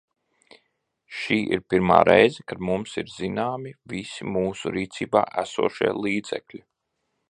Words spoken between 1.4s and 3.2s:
ir pirmā reize, kad mums ir